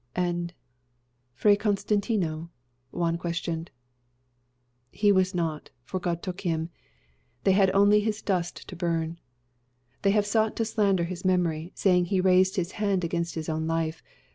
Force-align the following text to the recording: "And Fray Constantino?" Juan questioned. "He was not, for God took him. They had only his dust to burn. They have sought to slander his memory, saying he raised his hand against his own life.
"And 0.15 0.51
Fray 1.35 1.55
Constantino?" 1.55 2.49
Juan 2.89 3.19
questioned. 3.19 3.69
"He 4.89 5.11
was 5.11 5.35
not, 5.35 5.69
for 5.83 5.99
God 5.99 6.23
took 6.23 6.41
him. 6.41 6.71
They 7.43 7.51
had 7.51 7.69
only 7.75 7.99
his 7.99 8.23
dust 8.23 8.67
to 8.69 8.75
burn. 8.75 9.19
They 10.01 10.09
have 10.09 10.25
sought 10.25 10.55
to 10.55 10.65
slander 10.65 11.03
his 11.03 11.23
memory, 11.23 11.71
saying 11.75 12.05
he 12.05 12.19
raised 12.19 12.55
his 12.55 12.71
hand 12.81 13.03
against 13.03 13.35
his 13.35 13.47
own 13.47 13.67
life. 13.67 14.01